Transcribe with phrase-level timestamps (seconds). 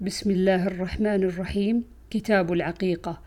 [0.00, 1.84] بسم الله الرحمن الرحيم.
[2.10, 3.20] كتاب العقيقة.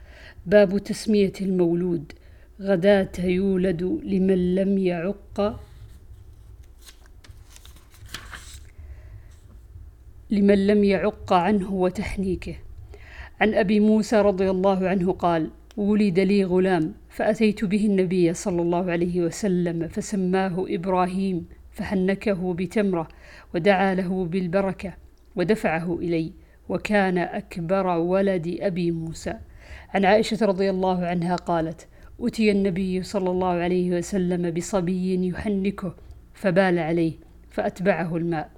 [0.46, 2.14] باب تسمية المولود.
[2.62, 5.60] غداة يولد لمن لم يعق.
[10.30, 12.56] لمن لم يعق عنه وتحنيكه.
[13.42, 18.92] عن أبي موسى رضي الله عنه قال ولد لي غلام فأتيت به النبي صلى الله
[18.92, 23.08] عليه وسلم فسماه إبراهيم فحنكه بتمرة
[23.56, 24.94] ودعا له بالبركة
[25.36, 26.32] ودفعه إلي.
[26.72, 29.34] وكان أكبر ولد أبي موسى.
[29.90, 31.88] عن عائشة رضي الله عنها قالت
[32.20, 35.96] أتي النبي صلى الله عليه وسلم بصبي يحنكه
[36.34, 37.14] فبال عليه
[37.50, 38.50] فأتبعه الماء.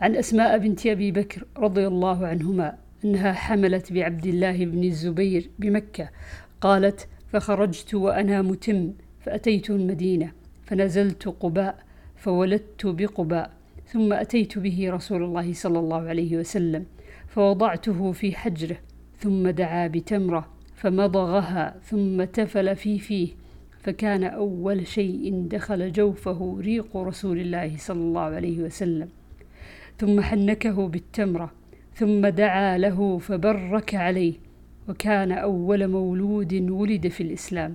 [0.00, 6.08] عن أسماء بنت أبي بكر رضي الله عنهما أنها حملت بعبد الله بن الزبير بمكة.
[6.60, 10.32] قالت فخرجت وأنا متم فأتيت المدينة
[10.64, 11.78] فنزلت قباء
[12.16, 13.59] فولدت بقباء.
[13.92, 16.86] ثم أتيت به رسول الله صلى الله عليه وسلم
[17.28, 18.76] فوضعته في حجره
[19.18, 23.28] ثم دعا بتمرة فمضغها ثم تفل في فيه
[23.82, 29.08] فكان أول شيء دخل جوفه ريق رسول الله صلى الله عليه وسلم.
[29.98, 31.52] ثم حنكه بالتمرة
[31.94, 34.34] ثم دعا له فبرك عليه
[34.88, 37.74] وكان أول مولود ولد في الإسلام.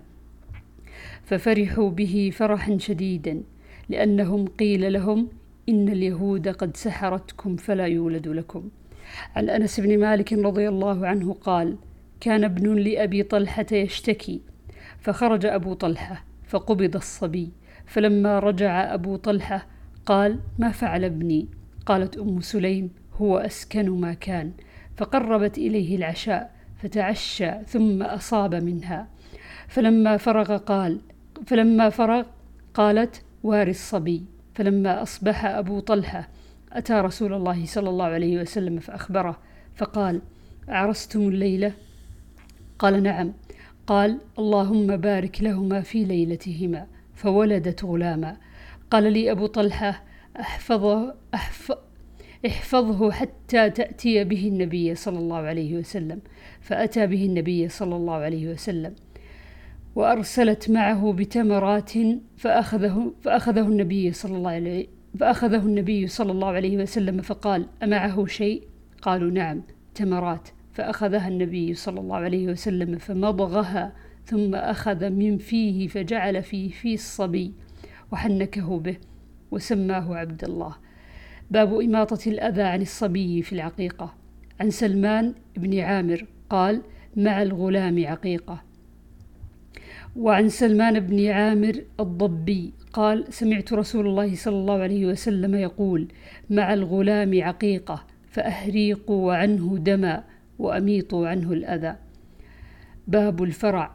[1.23, 3.41] ففرحوا به فرحا شديدا
[3.89, 5.27] لأنهم قيل لهم
[5.69, 8.69] إن اليهود قد سحرتكم فلا يولد لكم.
[9.35, 11.77] عن أنس بن مالك رضي الله عنه قال
[12.19, 14.41] كان ابن لأبي طلحة يشتكي
[14.99, 17.49] فخرج أبو طلحة فقبض الصبي
[17.85, 19.67] فلما رجع أبو طلحة
[20.05, 21.47] قال ما فعل ابني؟
[21.85, 24.52] قالت أم سليم هو أسكن ما كان.
[24.97, 29.07] فقربت إليه العشاء فتعشى ثم أصاب منها.
[29.67, 31.00] فلما فرغ قال
[31.45, 32.23] فلما فرغ
[32.73, 36.29] قالت واري الصبي فلما أصبح أبو طلحة
[36.71, 39.37] أتى رسول الله صلى الله عليه وسلم فأخبره
[39.75, 40.21] فقال
[40.69, 41.73] أعرستم الليلة؟
[42.79, 43.33] قال نعم.
[43.87, 48.38] قال اللهم بارك لهما في ليلتهما فولدت غلاما.
[48.91, 50.03] قال لي أبو طلحة
[50.39, 51.75] أحفظه, أحفظ
[52.45, 56.19] احفظه حتى تأتي به النبي صلى الله عليه وسلم.
[56.61, 58.95] فأتى به النبي صلى الله عليه وسلم.
[59.95, 61.91] وأرسلت معه بتمرات
[62.38, 64.88] فأخذه, فأخذه النبي صلى الله عليه
[65.19, 68.63] فأخذه النبي صلى الله عليه وسلم فقال أمعه شيء؟
[69.01, 69.61] قالوا نعم
[69.95, 70.50] تمرات.
[70.73, 73.94] فأخذها النبي صلى الله عليه وسلم فمضغها
[74.25, 77.53] ثم أخذ من فيه فجعل فيه في الصبي
[78.12, 78.97] وحنكه به
[79.51, 80.75] وسماه عبد الله.
[81.51, 84.13] باب إماطة الأذى عن الصبي في العقيقة.
[84.59, 86.81] عن سلمان بن عامر قال
[87.16, 88.63] مع الغلام عقيقة.
[90.15, 96.07] وعن سلمان بن عامر الضبي قال سمعت رسول الله صلى الله عليه وسلم يقول
[96.49, 100.23] مع الغلام عقيقة فأهريقوا عنه دما
[100.59, 101.95] وأميطوا عنه الأذى.
[103.07, 103.93] باب الفرع.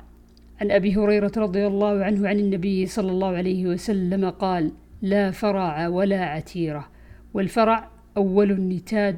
[0.61, 5.89] عن أبي هريرة رضي الله عنه عن النبي صلى الله عليه وسلم قال لا فرع
[5.89, 6.89] ولا عتيرة.
[7.35, 9.17] والفرع أول النتاج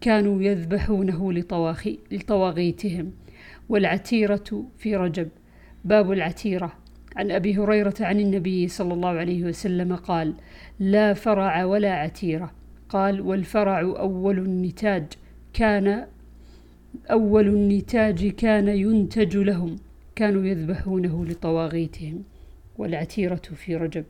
[0.00, 1.32] كانوا يذبحونه
[2.12, 3.12] لطواغيتهم
[3.68, 5.28] والعتيرة في رجب.
[5.86, 6.72] باب العتيرة.
[7.16, 10.34] عن أبي هريرة عن النبي صلى الله عليه وسلم قال
[10.80, 12.50] لا فرع ولا عتيرة.
[12.88, 15.04] قال والفرع أول النتاج
[15.52, 16.06] كان
[17.10, 19.76] أول النتاج كان ينتج لهم.
[20.16, 22.22] كانوا يذبحونه لطواغيتهم.
[22.78, 24.04] والعتيرة في رجب.